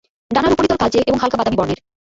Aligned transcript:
ডানার 0.31 0.53
উপরিতল 0.55 0.77
কালচে 0.79 0.99
এবং 1.01 1.17
হালকা 1.19 1.37
বাদামী 1.37 1.57
বর্নের। 1.59 1.79